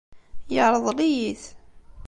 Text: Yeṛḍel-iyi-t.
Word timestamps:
Yeṛḍel-iyi-t. 0.53 1.43